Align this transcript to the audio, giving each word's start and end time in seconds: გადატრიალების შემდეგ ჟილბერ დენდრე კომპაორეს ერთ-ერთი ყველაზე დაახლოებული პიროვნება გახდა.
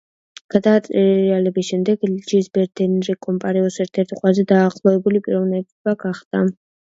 გადატრიალების 0.53 1.67
შემდეგ 1.67 2.07
ჟილბერ 2.31 2.65
დენდრე 2.81 3.15
კომპაორეს 3.27 3.77
ერთ-ერთი 3.87 4.19
ყველაზე 4.21 4.45
დაახლოებული 4.53 5.25
პიროვნება 5.29 5.97
გახდა. 6.07 6.43